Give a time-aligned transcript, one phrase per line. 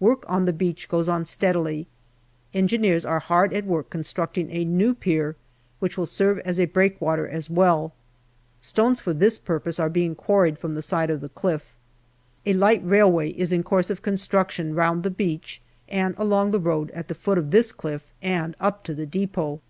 [0.00, 1.86] Work on the beach goes on steadily.
[2.52, 5.36] Engineers are hard at work constructing a new pier,
[5.78, 7.94] which will serve as a breakwater as well.
[8.60, 11.76] Stones for this purpose are being quarried from the side of the cliff.
[12.44, 16.58] A light railway is in course of con struction round the beach and along the
[16.58, 19.60] road at the foot of this cliff and up to the depot.